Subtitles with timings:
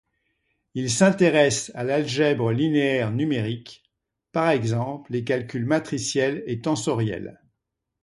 [0.73, 3.83] Il s'intéresse à l'algèbre linéaire numérique,
[4.31, 7.39] par exemple, les calculs matriciel et tensoriel.